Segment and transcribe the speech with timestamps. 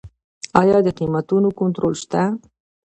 [0.61, 2.21] آیا د قیمتونو کنټرول شته؟